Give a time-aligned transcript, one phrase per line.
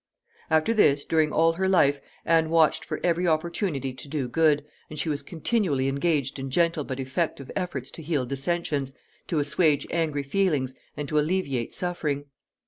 [0.49, 4.97] After this, during all her life, Anne watched for every opportunity to do good, and
[4.97, 8.93] she was continually engaged in gentle but effective efforts to heal dissensions,
[9.27, 12.25] to assuage angry feelings, and to alleviate suffering.